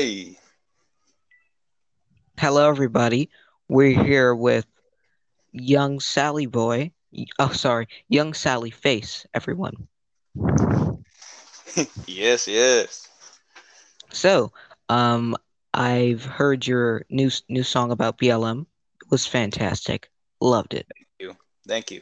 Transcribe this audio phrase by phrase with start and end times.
[0.00, 0.38] Hey.
[2.38, 3.28] Hello, everybody.
[3.68, 4.64] We're here with
[5.52, 6.92] young Sally Boy.
[7.38, 9.88] Oh, sorry, young Sally Face, everyone.
[12.06, 13.08] yes, yes.
[14.10, 14.54] So,
[14.88, 15.36] um,
[15.74, 18.62] I've heard your new new song about BLM.
[19.02, 20.08] It was fantastic.
[20.40, 20.86] Loved it.
[20.96, 21.36] Thank you.
[21.68, 22.00] Thank you.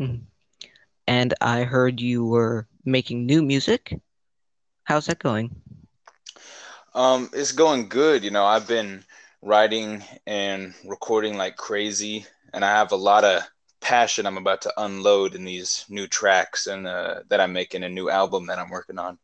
[0.00, 0.22] Mhm.
[1.06, 4.00] And I heard you were making new music.
[4.84, 5.54] How's that going?
[6.94, 8.24] Um, it's going good.
[8.24, 9.04] You know, I've been
[9.42, 13.42] writing and recording like crazy, and I have a lot of
[13.80, 17.88] passion I'm about to unload in these new tracks and uh, that I'm making a
[17.88, 19.18] new album that I'm working on.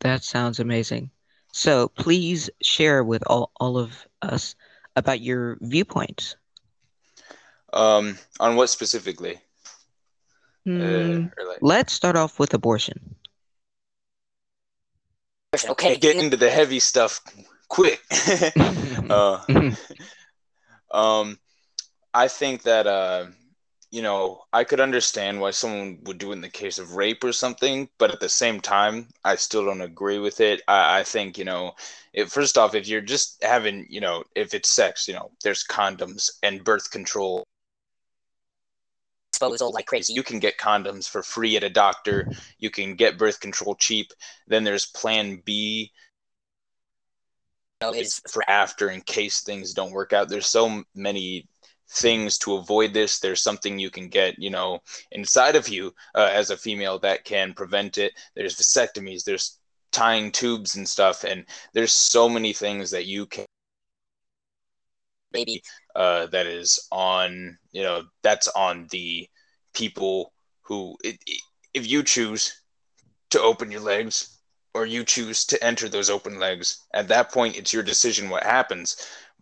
[0.00, 1.10] That sounds amazing.
[1.52, 4.54] So please share with all, all of us
[4.96, 6.36] about your viewpoints.
[7.72, 9.40] Um, on what specifically?
[10.64, 13.16] Hmm, Uh, like, let's start off with abortion.
[15.70, 17.20] Okay, get into the heavy stuff
[17.68, 18.00] quick.
[19.10, 19.40] uh,
[20.90, 21.38] um,
[22.12, 23.26] I think that uh,
[23.90, 27.24] you know, I could understand why someone would do it in the case of rape
[27.24, 30.62] or something, but at the same time, I still don't agree with it.
[30.68, 31.72] I, I think, you know,
[32.12, 35.64] if, first off, if you're just having, you know, if it's sex, you know, there's
[35.64, 37.42] condoms and birth control
[39.40, 40.12] disposal like crazy.
[40.12, 42.30] You can get condoms for free at a doctor.
[42.58, 44.12] You can get birth control cheap.
[44.46, 45.92] Then there's Plan B.
[47.94, 50.28] Is for after in case things don't work out.
[50.28, 51.48] There's so many
[51.88, 53.20] things to avoid this.
[53.20, 54.80] There's something you can get, you know,
[55.12, 58.12] inside of you uh, as a female that can prevent it.
[58.36, 59.24] There's vasectomies.
[59.24, 59.58] There's
[59.92, 63.46] tying tubes and stuff, and there's so many things that you can
[65.32, 65.62] maybe.
[65.94, 69.28] Uh, that is on you know that's on the
[69.74, 71.40] people who it, it,
[71.74, 72.60] if you choose
[73.30, 74.38] to open your legs
[74.74, 78.44] or you choose to enter those open legs at that point it's your decision what
[78.44, 78.96] happens.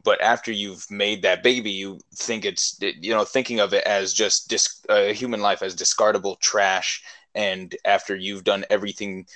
[0.04, 4.12] But after you've made that baby you think it's you know thinking of it as
[4.12, 7.02] just dis- uh, human life as discardable trash.
[7.34, 9.26] And after you've done everything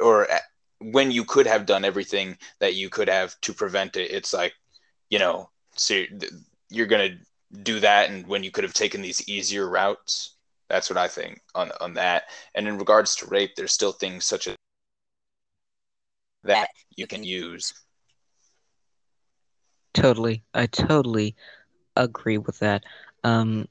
[0.00, 0.26] or
[0.80, 4.54] when you could have done everything that you could have to prevent it it's like
[5.10, 6.02] you know so
[6.70, 7.10] you're gonna
[7.62, 10.36] do that and when you could have taken these easier routes
[10.68, 14.24] that's what i think on on that and in regards to rape there's still things
[14.24, 14.56] such as
[16.44, 17.72] that you can use
[19.94, 20.42] Totally.
[20.54, 21.36] I totally
[21.96, 22.84] agree with that.
[23.24, 23.68] Um,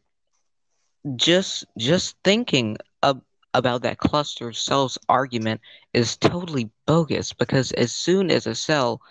[1.15, 3.23] just just thinking ab-
[3.53, 5.61] about that cluster of cells argument
[5.93, 9.01] is totally bogus because as soon as a cell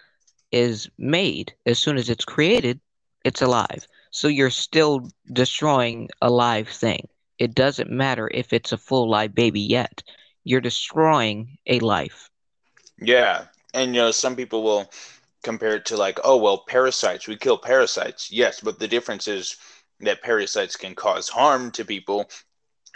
[0.53, 2.81] is made, as soon as it's created,
[3.25, 3.87] it's alive.
[4.11, 7.09] So you're still destroying a live thing.
[7.39, 10.03] It doesn't matter if it's a full live baby yet.
[10.45, 12.31] You're destroying a life.
[13.01, 13.45] yeah
[13.75, 14.91] and you know some people will
[15.43, 19.57] compare it to like oh well parasites we kill parasites yes but the difference is
[20.01, 22.29] that parasites can cause harm to people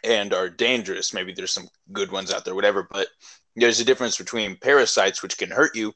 [0.05, 3.09] and are dangerous maybe there's some good ones out there whatever but
[3.57, 5.93] there's a difference between parasites which can hurt you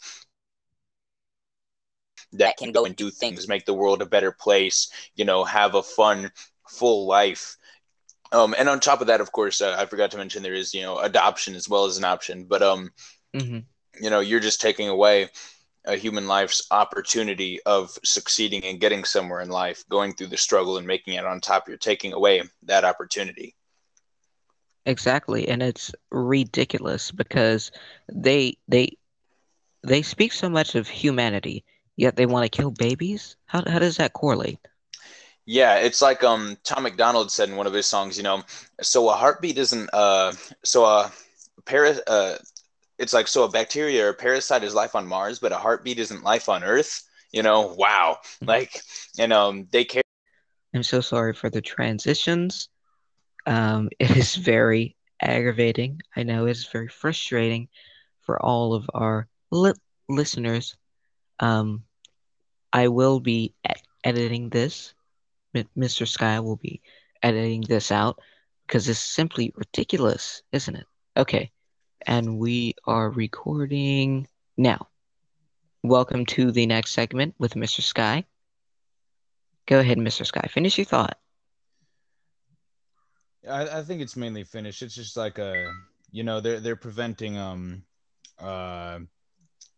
[2.32, 5.75] that can go and do things make the world a better place you know have
[5.75, 6.31] a fun
[6.69, 7.56] full life.
[8.32, 10.75] Um and on top of that of course uh, i forgot to mention there is
[10.75, 12.44] you know adoption as well as an option.
[12.44, 12.91] But um
[13.34, 13.59] hmm
[14.00, 15.28] you know you're just taking away
[15.87, 20.76] a human life's opportunity of succeeding and getting somewhere in life going through the struggle
[20.78, 21.69] and making it on top.
[21.69, 23.54] You're taking away that opportunity.
[24.87, 27.70] Exactly, and it's ridiculous because
[28.12, 28.97] they they
[29.82, 31.64] they speak so much of humanity,
[31.96, 33.36] yet they want to kill babies?
[33.46, 34.60] How how does that correlate?
[35.46, 38.42] yeah it's like um tom macdonald said in one of his songs you know
[38.82, 40.32] so a heartbeat isn't uh
[40.64, 41.12] so a
[41.64, 42.36] para uh
[42.98, 45.98] it's like so a bacteria or a parasite is life on mars but a heartbeat
[45.98, 47.02] isn't life on earth
[47.32, 48.80] you know wow like
[49.18, 50.02] and um they care
[50.74, 52.68] I'm so sorry for the transitions.
[53.46, 56.02] Um, it is very aggravating.
[56.16, 57.69] I know it's very frustrating
[58.20, 59.72] for all of our li
[60.08, 60.76] listeners.
[61.41, 61.85] Um,
[62.73, 63.55] I will be
[64.05, 64.94] editing this.
[65.55, 66.06] M Mr.
[66.06, 66.83] Sky will be
[67.23, 68.21] editing this out
[68.67, 70.87] because it's simply ridiculous, isn't it?
[71.17, 71.50] Okay,
[72.06, 74.88] and we are recording now.
[75.83, 77.81] Welcome to the next segment with Mr.
[77.81, 78.25] Sky.
[79.67, 80.27] Go ahead, Mr.
[80.27, 80.49] Sky.
[80.50, 81.19] Finish your thought.
[83.49, 84.83] I, I think it's mainly finished.
[84.83, 85.73] It's just like a,
[86.11, 87.83] you know, they're they're preventing um,
[88.38, 89.00] uh,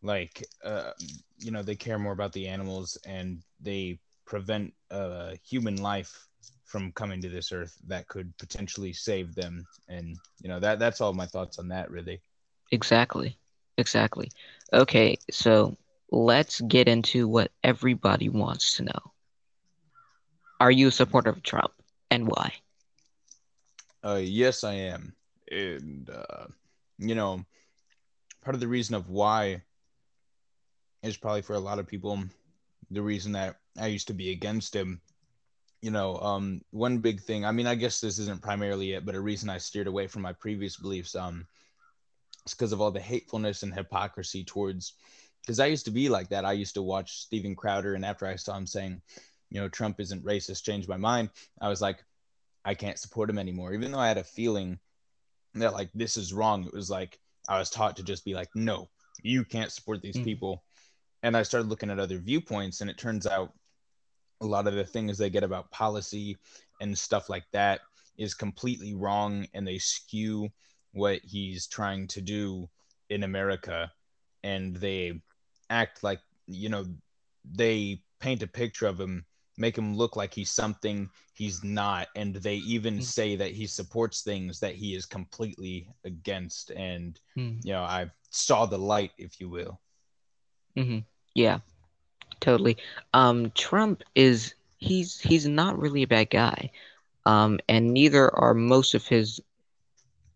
[0.03, 0.93] like uh,
[1.39, 6.27] you know, they care more about the animals and they prevent uh human life
[6.65, 9.67] from coming to this earth that could potentially save them.
[9.89, 12.21] And you know that that's all my thoughts on that really.
[12.71, 13.39] Exactly.
[13.77, 14.31] Exactly.
[14.73, 15.77] Okay, so
[16.11, 19.13] let's get into what everybody wants to know.
[20.61, 21.73] Are you a supporter of Trump
[22.11, 22.55] and why?
[24.05, 25.15] Uh, yes, I am,
[25.51, 26.47] and uh,
[26.99, 27.45] you know,
[28.43, 29.63] part of the reason of why
[31.03, 32.23] is probably for a lot of people
[32.91, 35.01] the reason that I used to be against him.
[35.81, 37.45] You know, um, one big thing.
[37.45, 40.23] I mean, I guess this isn't primarily it, but a reason I steered away from
[40.23, 41.15] my previous beliefs.
[41.15, 41.47] Um,
[42.45, 44.95] it's because of all the hatefulness and hypocrisy towards.
[45.43, 46.45] Because I used to be like that.
[46.45, 49.01] I used to watch Steven Crowder, and after I saw him saying,
[49.51, 51.31] you know, Trump isn't racist, changed my mind.
[51.61, 52.05] I was like,
[52.65, 53.73] I can't support him anymore.
[53.73, 54.79] Even though I had a feeling
[55.55, 57.19] that like this is wrong, it was like
[57.49, 58.89] I was taught to just be like, no,
[59.23, 60.25] you can't support these mm.
[60.25, 60.65] people.
[61.23, 63.53] And I started looking at other viewpoints, and it turns out
[64.41, 66.37] a lot of the things they get about policy
[66.81, 67.81] and stuff like that
[68.17, 70.49] is completely wrong, and they skew
[70.93, 72.69] what he's trying to do
[73.11, 73.91] in America,
[74.43, 75.21] and they
[75.71, 76.87] act like you know
[77.45, 79.25] they paint a picture of him
[79.57, 83.03] make him look like he's something he's not and they even mm.
[83.03, 87.59] say that he supports things that he is completely against and mm.
[87.65, 89.81] you know i saw the light if you will
[90.77, 90.99] mm-hmm.
[91.35, 91.59] yeah
[92.41, 92.77] totally.
[93.15, 96.71] Um trump is he's he's not really a bad guy.
[97.27, 99.41] Um and neither are most of his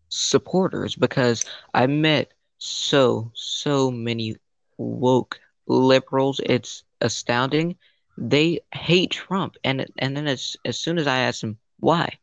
[0.09, 1.43] supporters because
[1.73, 4.37] i met so so many
[4.77, 6.39] woke liberals.
[6.43, 7.75] It's astounding.
[8.17, 12.19] They hate Trump, and and then as as soon as I ask them why,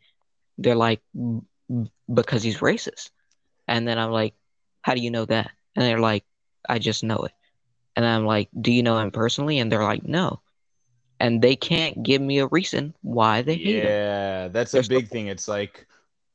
[0.59, 1.01] they're like
[2.13, 3.11] because he's racist,
[3.67, 4.35] and then I'm like,
[4.83, 5.51] how do you know that?
[5.75, 6.25] And they're like,
[6.69, 7.33] I just know it,
[7.97, 9.59] and I'm like, do you know him personally?
[9.59, 10.41] And they're like, no,
[11.21, 13.87] and they can't give me a reason why they hate yeah, him.
[13.87, 15.27] Yeah, that's a big thing.
[15.27, 15.87] It's like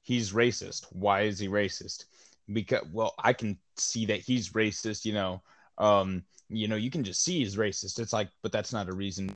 [0.03, 0.85] he's racist.
[0.91, 2.05] Why is he racist?
[2.51, 5.03] Because well, I can see that he's racist.
[5.03, 5.41] You know,
[5.79, 7.99] um, you know, you can just see he's racist.
[7.99, 9.33] It's like, but that's not a reason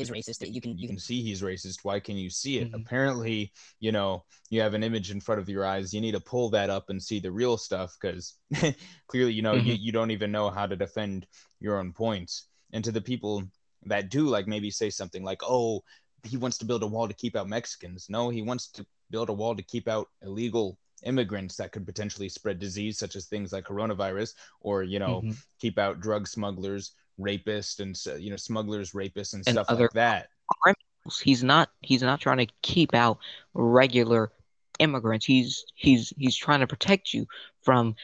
[0.00, 2.68] is racist that you can you can see he's racist why can you see it
[2.68, 2.80] mm-hmm.
[2.80, 6.20] apparently you know you have an image in front of your eyes you need to
[6.20, 8.34] pull that up and see the real stuff because
[9.06, 9.66] clearly you know mm-hmm.
[9.66, 11.26] you, you don't even know how to defend
[11.60, 13.42] your own points and to the people
[13.86, 15.82] that do like maybe say something like oh
[16.24, 19.28] he wants to build a wall to keep out mexicans no he wants to build
[19.28, 23.52] a wall to keep out illegal immigrants that could potentially spread disease such as things
[23.52, 25.30] like coronavirus or you know mm-hmm.
[25.58, 30.28] keep out drug smugglers rapists and you know smugglers, rapists, and, and stuff like that.
[30.62, 31.20] Criminals.
[31.22, 31.70] He's not.
[31.80, 33.18] He's not trying to keep out
[33.54, 34.32] regular
[34.78, 35.26] immigrants.
[35.26, 37.26] He's he's he's trying to protect you
[37.62, 37.94] from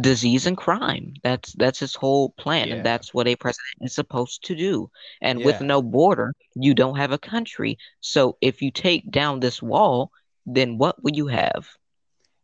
[0.00, 1.14] disease and crime.
[1.22, 2.74] That's that's his whole plan, yeah.
[2.74, 4.90] and that's what a president is supposed to do.
[5.20, 5.46] And yeah.
[5.46, 7.78] with no border, you don't have a country.
[8.00, 10.10] So if you take down this wall,
[10.44, 11.68] then what will you have?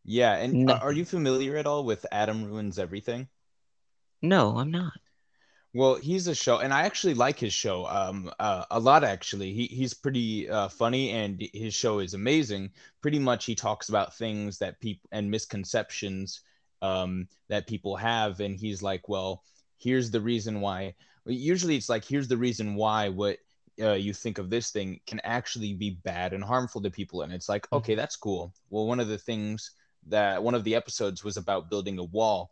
[0.05, 0.75] Yeah, and no.
[0.75, 3.29] are you familiar at all with Adam Ruins Everything?
[4.21, 4.93] No, I'm not.
[5.75, 9.05] Well, he's a show, and I actually like his show um, uh, a lot.
[9.05, 12.71] Actually, he he's pretty uh, funny, and his show is amazing.
[13.01, 16.43] Pretty much, he talks about things that people and misconceptions
[16.83, 19.45] um, that people have, and he's like, "Well,
[19.79, 23.39] here's the reason why." Usually, it's like, "Here's the reason why what
[23.81, 27.33] uh, you think of this thing can actually be bad and harmful to people," and
[27.33, 27.77] it's like, mm-hmm.
[27.77, 29.71] "Okay, that's cool." Well, one of the things
[30.09, 32.51] that one of the episodes was about building a wall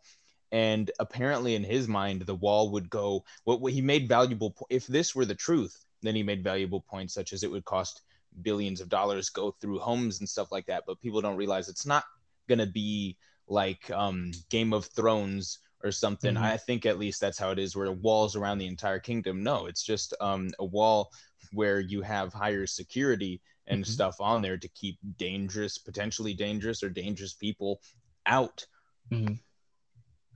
[0.51, 4.87] and apparently in his mind the wall would go what, what he made valuable if
[4.87, 8.01] this were the truth then he made valuable points such as it would cost
[8.41, 11.85] billions of dollars go through homes and stuff like that but people don't realize it's
[11.85, 12.05] not
[12.47, 13.17] going to be
[13.47, 16.43] like um, game of thrones or something mm-hmm.
[16.43, 19.65] i think at least that's how it is where walls around the entire kingdom no
[19.65, 21.11] it's just um, a wall
[21.53, 23.91] where you have higher security and mm-hmm.
[23.91, 27.81] stuff on there to keep dangerous potentially dangerous or dangerous people
[28.25, 28.65] out
[29.11, 29.33] mm-hmm.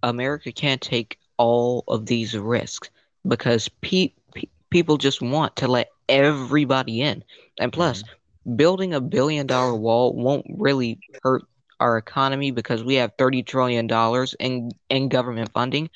[0.04, 2.90] America can't take all of these risks
[3.28, 7.24] because pe- pe- people just want to let everybody in.
[7.60, 8.56] And plus, mm-hmm.
[8.56, 11.44] building a billion dollar wall won't really hurt
[11.80, 15.90] our economy because we have 30 trillion dollars in in government funding.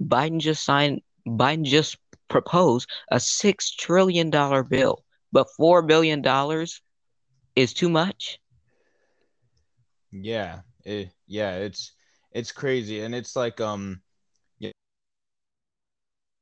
[0.00, 1.98] Biden just signed Biden just
[2.28, 6.80] proposed a 6 trillion dollar bill, but 4 billion dollars
[7.54, 8.38] is too much.
[10.12, 11.92] Yeah, it, yeah, it's
[12.36, 13.98] it's crazy and it's like um
[14.58, 14.70] you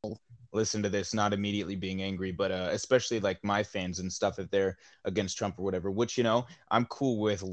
[0.03, 0.17] know,
[0.53, 4.41] listen to this not immediately being angry but uh especially like my fans and stuff
[4.41, 7.45] if they're against trump or whatever which you know i'm cool with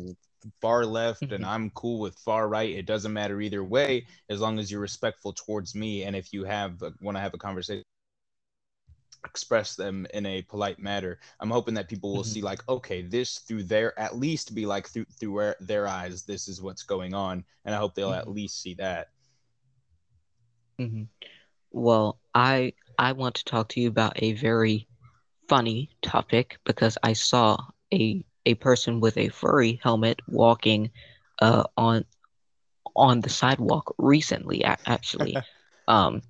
[0.59, 2.75] far left and i'm cool with far right.
[2.75, 6.43] It doesn't matter either way as long as you're respectful towards me and if you
[6.43, 7.83] have want to have a conversation
[9.25, 11.19] express them in a polite manner.
[11.39, 12.35] I'm hoping that people will Mhm.
[12.35, 16.23] see like, okay, this through their at least be like through through their, their eyes,
[16.23, 18.31] this is what's going on, and I hope they'll at Mhm.
[18.31, 19.07] least see that.
[20.79, 21.03] hmm
[21.71, 24.87] Well, I I want to talk to you about a very
[25.47, 27.57] funny topic because I saw
[27.93, 30.89] a a person with a furry helmet walking
[31.41, 32.05] uh on
[32.95, 35.41] on the sidewalk recently actually.
[35.87, 36.21] Um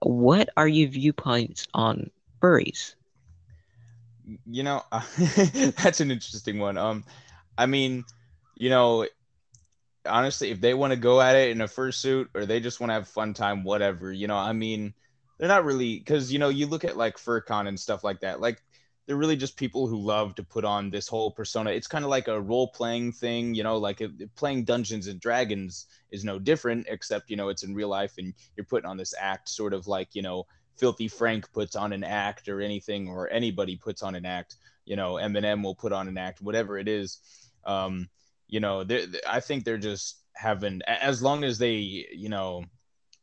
[0.00, 2.10] what are your viewpoints on
[2.42, 2.94] furries?
[4.46, 4.82] You know,
[5.22, 6.78] that's an interesting one.
[6.78, 7.04] Um,
[7.56, 8.04] I mean,
[8.56, 9.06] you know,
[10.06, 12.90] honestly, if they want to go at it in a fursuit or they just want
[12.90, 14.94] to have fun time, whatever, you know, I mean,
[15.38, 18.40] they're not really because you know you look at like FurCon and stuff like that,
[18.40, 18.62] like
[19.06, 21.70] they're really just people who love to put on this whole persona.
[21.70, 24.00] It's kind of like a role playing thing, you know, like
[24.36, 28.34] playing Dungeons and Dragons is no different, except you know it's in real life and
[28.56, 30.46] you're putting on this act, sort of like you know
[30.82, 34.56] Filthy Frank puts on an act or anything, or anybody puts on an act.
[34.84, 37.18] You know, Eminem will put on an act, whatever it is.
[37.64, 38.08] Um,
[38.48, 41.74] you know, they're- they- I think they're just having as long as they,
[42.12, 42.64] you know,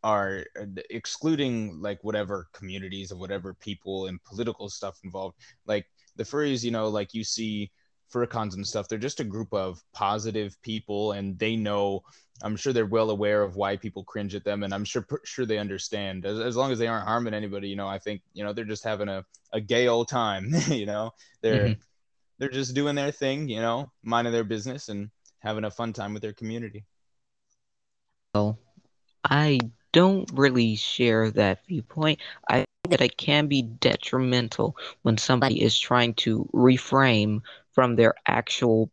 [0.06, 5.36] are uh, excluding like whatever communities of whatever people and political stuff involved.
[5.66, 5.86] Like
[6.16, 7.72] the furries, you know, like you see
[8.14, 12.04] furcons and stuff, they're just a group of positive people, and they know.
[12.44, 15.46] I'm sure they're well aware of why people cringe at them, and I'm sure sure
[15.46, 16.26] they understand.
[16.26, 18.66] As, as long as they aren't harming anybody, you know, I think you know they're
[18.66, 20.52] just having a, a gay old time.
[20.70, 21.80] you know, they're Mhm.
[22.40, 26.14] they're just doing their thing, you know, minding their business and having a fun time
[26.14, 26.86] with their community.
[28.34, 28.58] Well,
[29.24, 29.60] I
[29.92, 32.20] don't really share that viewpoint.
[32.50, 37.42] I think that it can be detrimental when somebody is trying to reframe
[37.74, 38.92] from their actual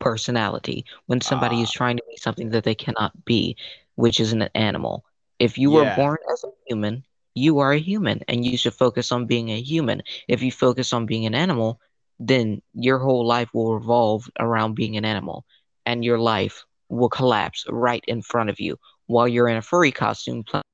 [0.00, 1.72] personality, when somebody is Ah.
[1.72, 3.56] trying to be something that they cannot be,
[3.96, 5.04] which is an animal.
[5.38, 6.00] If you were Yeah.
[6.00, 7.04] born as a human,
[7.34, 10.02] you are a human, and you should focus on being a human.
[10.28, 11.78] If you focus on being an animal,
[12.18, 15.44] then your whole life will revolve around being an animal,
[15.86, 19.92] and your life will collapse right in front of you while you're in a furry
[19.92, 20.64] costume playing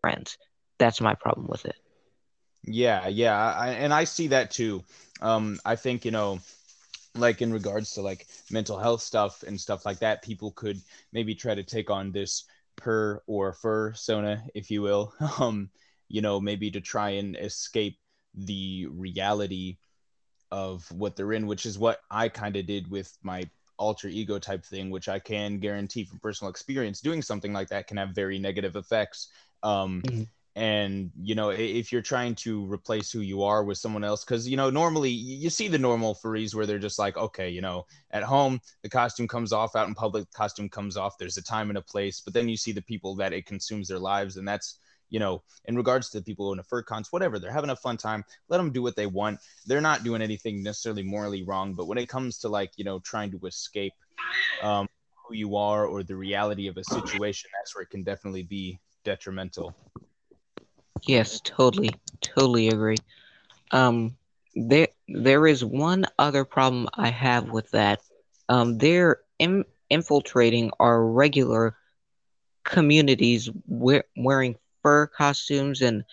[0.00, 0.36] friends.
[0.78, 1.76] That's my problem with it.
[2.64, 4.82] Yeah, yeah, I, and I see that too.
[5.20, 6.40] Um, I think you know,
[7.16, 10.80] like in regards to like mental health stuff and stuff like that, people could
[11.12, 12.44] maybe try to take on this
[12.76, 15.12] per or fur sona, if you will.
[15.40, 15.70] Um,
[16.08, 17.98] you know, maybe to try and escape
[18.34, 19.78] the reality
[20.50, 23.42] of what they're in, which is what I kind of did with my
[23.78, 27.86] alter ego type thing, which I can guarantee from personal experience, doing something like that
[27.86, 29.28] can have very negative effects.
[29.62, 30.28] Um, Mhm.
[30.56, 34.48] And you know, if you're trying to replace who you are with someone else, because
[34.48, 37.86] you know, normally you see the normal furries where they're just like, okay, you know,
[38.12, 41.18] at home the costume comes off, out in public costume comes off.
[41.18, 43.88] There's a time and a place, but then you see the people that it consumes
[43.88, 44.78] their lives, and that's
[45.10, 47.76] you know, in regards to the people in the fur cons, whatever, they're having a
[47.76, 48.24] fun time.
[48.48, 49.38] Let them do what they want.
[49.66, 51.74] They're not doing anything necessarily morally wrong.
[51.74, 53.92] But when it comes to like, you know, trying to escape
[54.62, 54.88] um,
[55.24, 58.80] who you are or the reality of a situation, that's where it can definitely be
[59.04, 59.74] detrimental.
[61.06, 62.96] Yes, totally, totally agree.
[63.72, 64.16] Um,
[64.54, 68.00] there there is one other problem I have with that.
[68.48, 71.76] Um, they're in, infiltrating our regular
[72.64, 76.04] communities we- wearing fur costumes and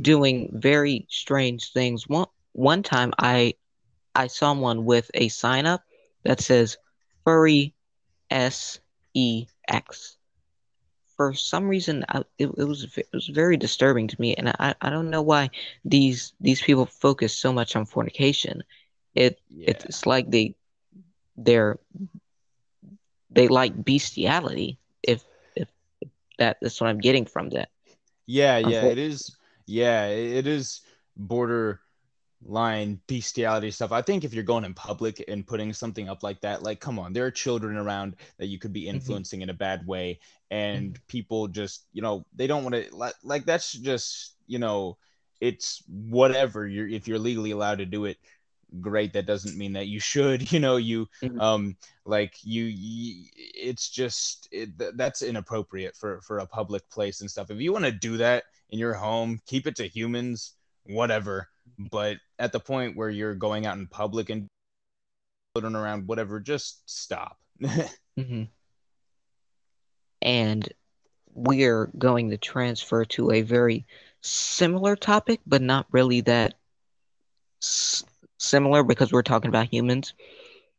[0.00, 2.08] doing very strange things.
[2.08, 3.54] One one time I
[4.14, 5.82] I saw one with a sign up
[6.24, 6.76] that says
[7.24, 7.74] furry
[8.30, 8.80] S
[9.14, 10.16] E X.
[11.16, 14.74] For some reason, I, it, it was it was very disturbing to me, and I,
[14.80, 15.50] I don't know why
[15.84, 18.62] these these people focus so much on fornication.
[19.14, 19.86] It Yeah.
[19.86, 20.54] it's like they
[21.36, 21.78] they're
[23.30, 24.78] they like bestiality.
[25.02, 25.24] If
[25.56, 25.68] if
[26.38, 27.68] that that's what I'm getting from that.
[28.26, 29.36] Yeah, yeah, it is.
[29.66, 30.82] Yeah, it is
[31.16, 31.80] border
[32.44, 33.92] line bestiality stuff.
[33.92, 36.98] I think if you're going in public and putting something up like that, like come
[36.98, 40.98] on, there are children around that you could be influencing in a bad way, and
[41.08, 44.96] people just, you know, they don't want to like, like that's just, you know,
[45.40, 46.66] it's whatever.
[46.66, 48.18] You're if you're legally allowed to do it,
[48.80, 49.12] great.
[49.12, 51.40] That doesn't mean that you should, you know, you Mhm.
[51.40, 57.20] um like you, you it's just it, th- that's inappropriate for for a public place
[57.20, 57.50] and stuff.
[57.50, 61.48] If you want to do that in your home, keep it to humans, whatever
[61.90, 64.48] but at the point where you're going out in public and
[65.54, 67.38] children around whatever just stop
[68.16, 68.44] hmm
[70.22, 70.68] And
[71.34, 73.86] we're going to transfer to a very
[74.22, 76.54] similar topic, but not really that
[77.62, 78.02] s
[78.38, 80.14] similar because we're talking about humans.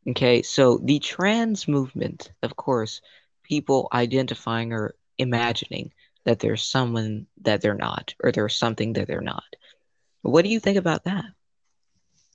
[0.08, 3.00] Okay, so the trans movement, of course,
[3.42, 5.92] people identifying or imagining
[6.24, 9.56] that there's someone that they're not, or there's something that they're not.
[10.22, 11.24] What do you think about that?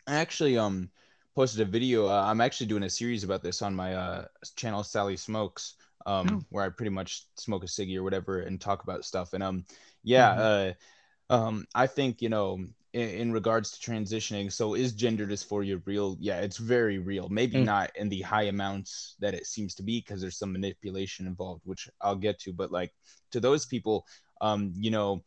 [0.07, 0.89] I actually um
[1.35, 2.07] posted a video.
[2.07, 6.27] Uh, I'm actually doing a series about this on my uh, channel, Sally Smokes, um,
[6.31, 6.45] oh.
[6.49, 9.33] where I pretty much smoke a ciggy or whatever and talk about stuff.
[9.33, 9.65] And um,
[10.03, 10.71] yeah, mm-hmm.
[11.31, 12.59] uh, um, I think you know
[12.93, 14.51] in, in, regards to transitioning.
[14.51, 16.17] So is gender dysphoria real?
[16.19, 17.27] Yeah, it's very real.
[17.29, 17.65] Maybe mm.
[17.65, 21.61] not in the high amounts that it seems to be because there's some manipulation involved,
[21.65, 22.53] which I'll get to.
[22.53, 22.93] But like
[23.31, 24.05] to those people,
[24.41, 25.23] um, you know,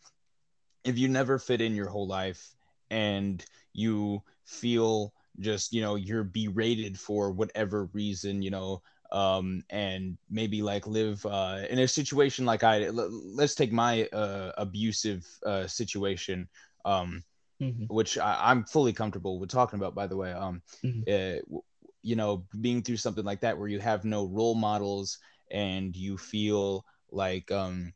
[0.85, 2.55] if you never fit in your whole life
[2.91, 10.17] and you feel just you know you're berated for whatever reason you know um and
[10.31, 15.67] maybe like live uh in a situation like i let's take my uh abusive uh
[15.67, 16.49] situation
[16.85, 17.23] um
[17.61, 17.85] mm-hmm.
[17.85, 21.03] which I, am fully comfortable with talking about by the way um mm-hmm.
[21.07, 21.59] uh,
[22.03, 25.19] you know being through something like that where you have no role models
[25.51, 27.93] and you feel like um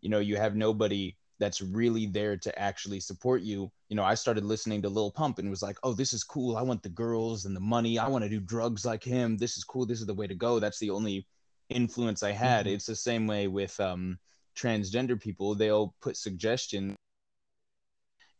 [0.00, 3.72] you know you have nobody that's really there to actually support you.
[3.90, 6.56] You know, I started listening to Lil Pump and was like, oh, this is cool.
[6.56, 7.98] I want the girls and the money.
[7.98, 9.36] I want to do drugs like him.
[9.36, 9.84] This is cool.
[9.84, 10.58] This is the way to go.
[10.60, 11.26] That's the only
[11.68, 12.66] influence I had.
[12.66, 12.76] Mm-hmm.
[12.76, 14.18] It's the same way with um,
[14.56, 15.54] transgender people.
[15.54, 16.96] They'll put suggestions,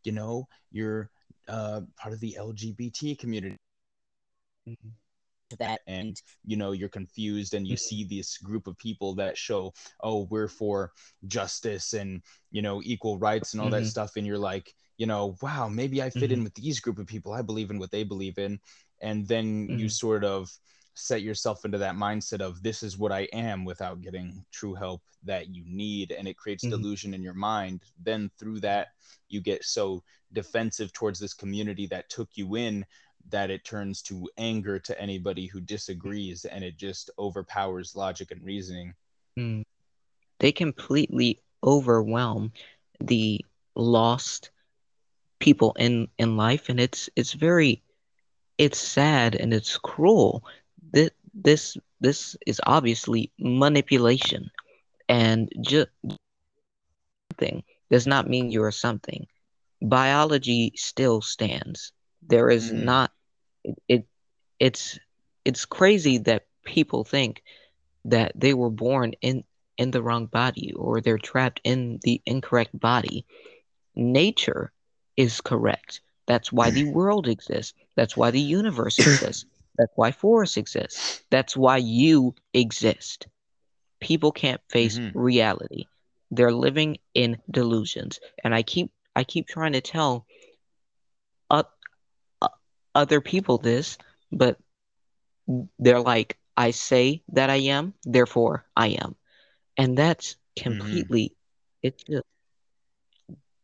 [0.03, 1.11] you know, you're
[1.47, 3.57] uh, part of the LGBT community.
[4.67, 4.89] Mm-hmm
[5.59, 7.79] that and you know you're confused and you mm-hmm.
[7.79, 10.91] see this group of people that show oh we're for
[11.27, 13.83] justice and you know equal rights and all mm-hmm.
[13.83, 16.33] that stuff and you're like you know wow maybe i fit mm-hmm.
[16.33, 18.59] in with these group of people i believe in what they believe in
[19.01, 19.87] and then you mm-hmm.
[19.87, 20.51] sort of
[20.93, 25.01] set yourself into that mindset of this is what i am without getting true help
[25.23, 26.79] that you need and it creates mm-hmm.
[26.79, 28.89] delusion in your mind then through that
[29.27, 30.03] you get so
[30.33, 32.85] defensive towards this community that took you in
[33.29, 38.43] that it turns to anger to anybody who disagrees and it just overpowers logic and
[38.43, 38.93] reasoning.
[39.37, 39.63] Mm.
[40.39, 42.51] They completely overwhelm
[42.99, 44.49] the lost
[45.41, 47.83] people in in life and it's it's very
[48.57, 50.43] it's sad and it's cruel
[50.93, 54.49] this this this is obviously manipulation
[55.09, 55.89] and just
[57.37, 59.25] thing does not mean you're something
[59.81, 61.91] biology still stands
[62.27, 62.83] there is mm.
[62.83, 63.11] not
[63.63, 64.07] it, it
[64.59, 64.99] it's
[65.43, 67.43] it's crazy that people think
[68.05, 69.43] that they were born in
[69.77, 73.25] in the wrong body or they're trapped in the incorrect body.
[73.95, 74.71] Nature
[75.21, 76.01] is correct.
[76.27, 77.73] That's why the world exists.
[77.95, 79.45] That's why the universe exists.
[79.77, 81.23] That's why forests exist.
[81.29, 83.27] That's why you exist.
[83.99, 85.17] People can't face mm-hmm.
[85.17, 85.85] reality.
[86.31, 88.19] They're living in delusions.
[88.43, 90.25] And I keep I keep trying to tell
[92.93, 93.97] other people this,
[94.31, 94.57] but
[95.79, 99.15] they're like, I say that I am, therefore I am.
[99.77, 100.63] And that's mm-hmm.
[100.63, 101.87] completely, mm-hmm.
[101.87, 102.23] it's just,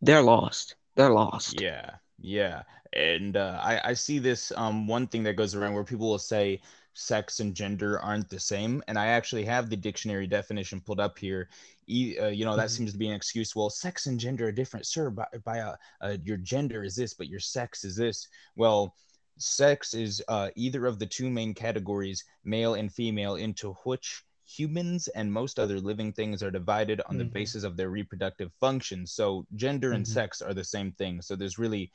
[0.02, 0.76] they're lost.
[0.98, 1.62] They're lost.
[1.62, 1.92] Yeah.
[2.20, 2.64] Yeah.
[2.94, 6.18] And uh, I, I see this um, one thing that goes around where people will
[6.18, 6.60] say
[6.96, 8.84] sex and gender aren't the same.
[8.88, 11.50] And I actually have the dictionary definition pulled up here.
[11.88, 12.68] Uh, you know, that mm-hmm.
[12.68, 13.56] seems to be an excuse.
[13.56, 15.12] Well, sex and gender are different, sir.
[15.12, 18.28] By, by uh, uh, your gender is this, but your sex is this.
[18.56, 18.96] Well,
[19.38, 25.08] sex is uh, either of the two main categories, male and female, into which humans
[25.10, 27.20] and most other living things are divided on mm-hmm.
[27.20, 29.12] the basis of their reproductive functions.
[29.12, 29.98] So gender mm-hmm.
[29.98, 31.22] and sex are the same thing.
[31.22, 31.92] So there's really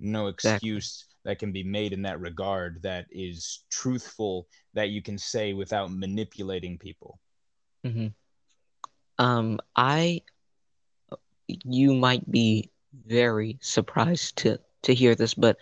[0.00, 1.20] no excuse exactly.
[1.24, 5.92] that can be made in that regard that is truthful that you can say without
[5.92, 7.20] manipulating people.
[7.86, 8.08] Mm-hmm.
[9.18, 10.22] Um, I,
[11.46, 12.70] you might be
[13.06, 15.56] very surprised to to hear this, but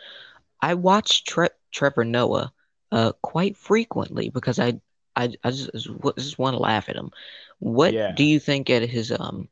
[0.63, 2.53] I watch Tre- Trevor Noah
[2.91, 4.81] uh, quite frequently because I
[5.21, 5.71] I, I just,
[6.17, 7.11] just want to laugh at him.
[7.59, 8.13] What yeah.
[8.13, 9.49] do you think at his um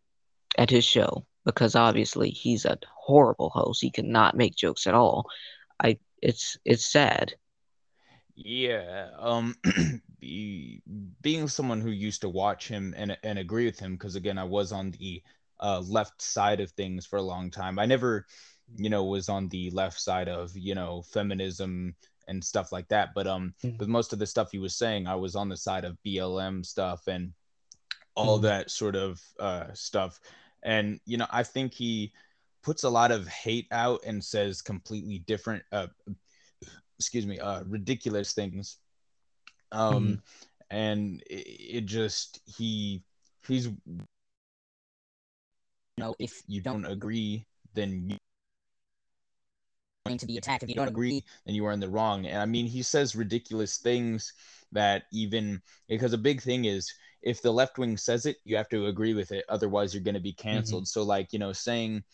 [0.56, 1.26] at his show?
[1.44, 3.82] Because obviously he's a horrible host.
[3.82, 5.26] He cannot make jokes at all.
[5.82, 7.34] I it's it's sad.
[8.34, 9.10] Yeah.
[9.18, 9.56] Um
[11.20, 14.44] being someone who used to watch him and and agree with him because again I
[14.44, 15.22] was on the
[15.60, 17.78] uh, left side of things for a long time.
[17.78, 18.24] I never
[18.76, 21.94] you know was on the left side of you know feminism
[22.28, 23.76] and stuff like that but um mm-hmm.
[23.76, 26.64] but most of the stuff he was saying i was on the side of blm
[26.64, 27.32] stuff and
[28.14, 28.46] all mm-hmm.
[28.46, 30.20] that sort of uh stuff
[30.62, 32.12] and you know i think he
[32.62, 35.86] puts a lot of hate out and says completely different uh
[36.98, 38.78] excuse me uh ridiculous things
[39.72, 40.14] um mm-hmm.
[40.70, 43.02] and it, it just he
[43.46, 44.04] he's you
[45.96, 48.16] know if you don't agree then you
[50.16, 52.46] to be attacked if you don't agree then you are in the wrong and i
[52.46, 54.32] mean he says ridiculous things
[54.72, 56.92] that even because a big thing is
[57.22, 59.44] if the left wing says it, you have to agree with it.
[59.48, 60.84] Otherwise, you're going to be canceled.
[60.84, 61.00] Mm-hmm.
[61.00, 62.04] So, like, you know, saying,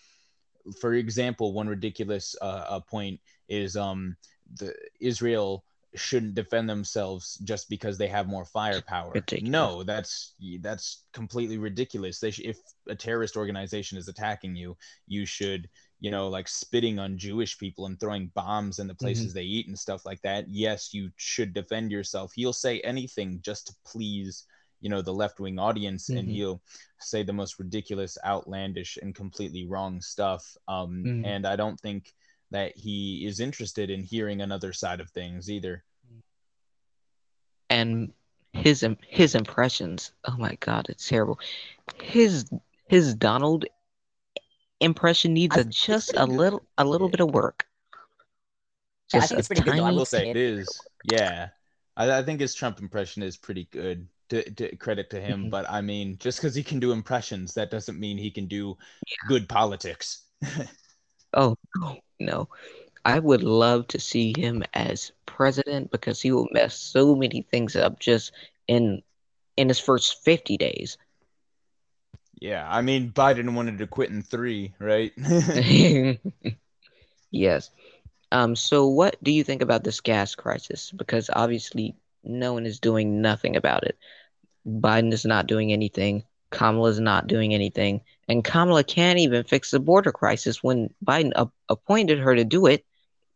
[0.81, 4.17] for example, one ridiculous uh, uh, point is um,
[4.57, 9.13] the Israel shouldn't defend themselves just because they have more firepower.
[9.13, 9.53] Ridiculous.
[9.53, 12.19] No, that's that's completely ridiculous.
[12.19, 14.77] They sh- if a terrorist organization is attacking you,
[15.07, 15.69] you should
[16.05, 19.35] you know like spitting on Jewish people and throwing bombs in the places mm-hmm.
[19.35, 20.45] they eat and stuff like that.
[20.49, 22.33] Yes, you should defend yourself.
[22.35, 24.45] He'll say anything just to please
[24.81, 26.19] you know the left wing audience mm-hmm.
[26.19, 26.61] and he'll
[27.01, 31.25] say the most ridiculous outlandish and completely wrong stuff um, mm-hmm.
[31.25, 32.13] and i don't think
[32.55, 35.83] that he is interested in hearing another side of things either.
[37.69, 38.13] And
[38.53, 41.41] his his impressions, oh my god, it's terrible.
[42.01, 42.49] His
[42.87, 43.65] his Donald
[44.85, 47.67] impression needs a, just a little a little bit of work.
[49.11, 49.79] Just I think it's pretty good.
[49.79, 49.85] Though.
[49.85, 50.69] I will say it is.
[51.11, 51.49] Yeah,
[51.97, 54.09] I, I think his Trump impression is pretty good.
[54.31, 55.51] To, to credit to him, mm-hmm.
[55.51, 58.75] but I mean, just because he can do impressions, that doesn't mean he can do
[59.07, 59.17] yeah.
[59.29, 60.23] good politics.
[61.35, 61.57] oh
[62.19, 62.49] no,
[63.05, 67.77] I would love to see him as president because he will mess so many things
[67.77, 68.33] up just
[68.67, 69.03] in
[69.57, 70.97] in his first 50 days.
[72.41, 75.13] Yeah, I mean Biden wanted to quit in 3, right?
[77.31, 77.71] yes.
[78.33, 82.81] Um so what do you think about this gas crisis because obviously no one is
[82.81, 83.99] doing nothing about it.
[84.67, 86.25] Biden is not doing anything.
[86.51, 88.01] Kamala is not doing anything.
[88.29, 92.67] And Kamala can't even fix the border crisis when Biden a- appointed her to do
[92.67, 92.85] it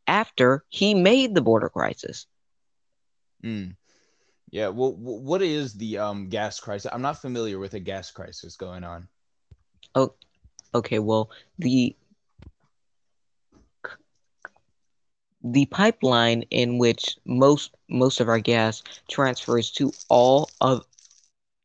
[0.06, 2.26] after he made the border crisis.
[3.44, 3.76] Mm.
[4.50, 4.68] Yeah.
[4.68, 6.90] Well, what is the um, gas crisis?
[6.92, 9.08] I'm not familiar with a gas crisis going on.
[9.94, 10.14] Oh,
[10.74, 10.98] okay.
[10.98, 11.94] Well, the
[15.44, 20.84] the pipeline in which most most of our gas transfers to all of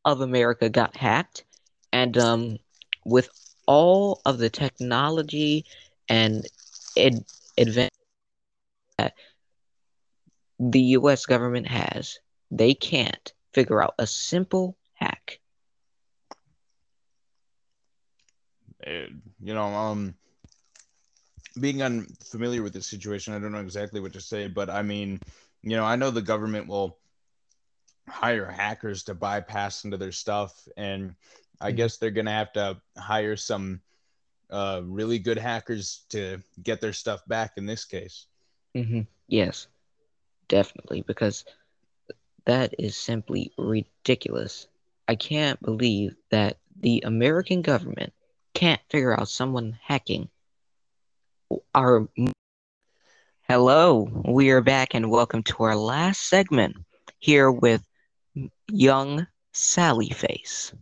[0.06, 1.46] of America got hacked,
[1.91, 2.58] and um,
[3.06, 3.30] with
[3.65, 5.65] all of the technology
[6.10, 6.46] and
[6.98, 7.26] ad-
[7.58, 7.91] advance
[8.98, 9.13] that
[10.60, 11.26] the U.S.
[11.26, 12.19] government has,
[12.54, 15.39] they can't figure out a simple hack.
[18.86, 20.13] You know, um,
[21.60, 25.20] being unfamiliar with this situation, I don't know exactly what to say, but I mean,
[25.63, 26.98] you know, I know the government will
[28.08, 31.16] hire hackers to bypass into their stuff and
[31.62, 31.78] I mm-hmm.
[31.78, 33.82] guess they're gonna have to hire some
[34.50, 38.28] uh, really good hackers to get their stuff back in this case.
[38.76, 39.02] Mm-hmm.
[39.28, 39.68] Yes,
[40.50, 41.46] definitely, because
[42.45, 44.67] that is simply ridiculous.
[45.08, 48.13] I can't believe that the American government
[48.53, 50.29] can't figure out someone hacking
[51.73, 52.08] our.
[53.47, 56.77] Hello, we are back and welcome to our last segment
[57.19, 57.84] here with
[58.71, 60.73] young Sally Face.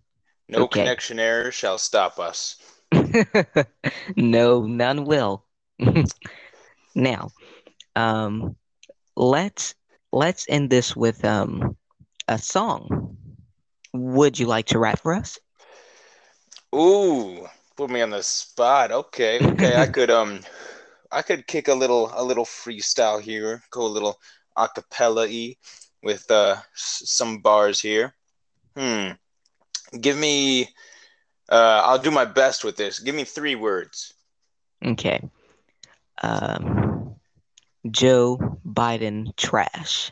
[0.47, 0.81] No okay.
[0.81, 2.57] connection error shall stop us.
[4.15, 5.45] no, none will.
[6.95, 7.31] now,
[7.95, 8.55] um,
[9.15, 9.75] let's
[10.11, 11.75] let's end this with um
[12.27, 13.17] a song.
[13.93, 15.39] Would you like to rap for us?
[16.73, 18.91] Ooh, put me on the spot.
[18.91, 20.41] Okay, okay, I could um,
[21.11, 24.19] I could kick a little a little freestyle here, go a little
[24.57, 25.55] acapella y
[26.03, 28.13] with uh some bars here.
[28.75, 29.11] Hmm.
[29.99, 30.69] Give me.
[31.49, 32.99] Uh, I'll do my best with this.
[32.99, 34.13] Give me three words.
[34.85, 35.21] Okay.
[36.23, 37.10] Um,
[37.89, 40.11] Joe Biden trash.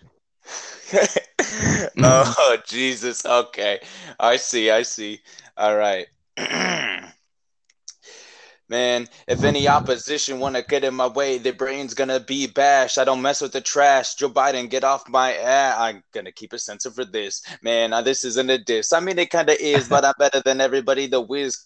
[2.04, 3.26] oh Jesus.
[3.26, 3.80] Okay.
[4.20, 4.72] I see.
[4.72, 5.22] I see.
[5.58, 6.08] All right.
[8.70, 13.00] Man, if any opposition wanna get in my way, their brain's gonna be bashed.
[13.00, 14.14] I don't mess with the trash.
[14.14, 15.76] Joe Biden, get off my ass.
[15.80, 17.42] I'm gonna keep it censored for this.
[17.64, 18.94] Man, uh, this isn't a diss.
[18.94, 21.08] I mean, it kinda is, but I'm better than everybody.
[21.08, 21.66] The whiz.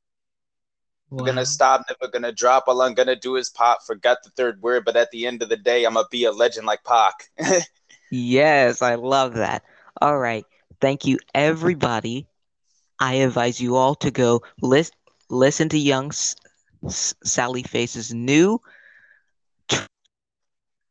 [1.14, 1.26] Wow.
[1.26, 2.64] Gonna stop, never gonna drop.
[2.66, 3.84] All I'm gonna do is pop.
[3.84, 6.32] Forgot the third word, but at the end of the day, I'm gonna be a
[6.32, 7.30] legend like Pac.
[8.10, 9.64] yes, I love that.
[10.02, 10.44] All right,
[10.82, 12.26] thank you, everybody.
[13.00, 14.96] I advise you all to go list,
[15.30, 16.36] listen to Young's
[16.88, 18.60] Sally Face's new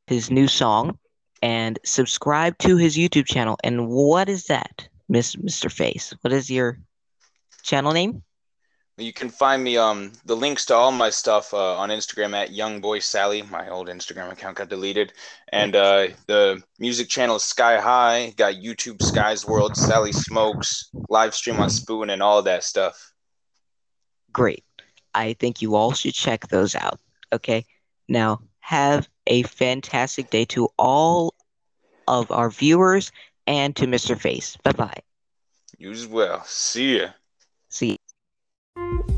[0.07, 0.99] his new song
[1.43, 3.59] and subscribe to his YouTube channel.
[3.65, 5.71] And what is that, Miss Mr.
[5.71, 6.15] Face?
[6.21, 6.79] What is your
[7.65, 8.23] channel name?
[8.99, 12.53] You can find me um the links to all my stuff uh, on Instagram at
[12.53, 13.43] Young Boy Sally.
[13.43, 15.13] My old Instagram account got deleted,
[15.51, 18.35] and uh, the music channel is Sky High.
[18.37, 23.13] Got YouTube Sky's World, Sally Smokes, live stream on Spoon, and all that stuff.
[24.33, 24.65] Great.
[25.15, 27.01] I think you all should check those out.
[27.33, 27.65] Okay.
[28.09, 31.35] Now, have a fantastic day to all
[32.09, 33.11] of our viewers
[33.47, 34.19] and to Mr.
[34.19, 34.57] Face.
[34.63, 35.01] Bye bye.
[35.79, 36.43] You as well.
[36.45, 37.09] See ya.
[37.69, 37.99] See.
[38.75, 39.12] Thank you.